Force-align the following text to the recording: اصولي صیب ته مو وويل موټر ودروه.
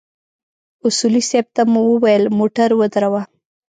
اصولي 0.87 1.21
صیب 1.29 1.45
ته 1.55 1.61
مو 1.71 1.81
وويل 1.91 2.23
موټر 2.37 2.69
ودروه. 2.79 3.21